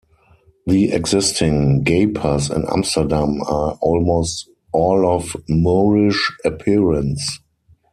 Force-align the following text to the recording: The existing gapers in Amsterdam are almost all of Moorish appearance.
The 0.65 0.93
existing 0.93 1.83
gapers 1.83 2.49
in 2.49 2.65
Amsterdam 2.71 3.39
are 3.43 3.77
almost 3.81 4.49
all 4.73 5.07
of 5.15 5.35
Moorish 5.47 6.31
appearance. 6.43 7.37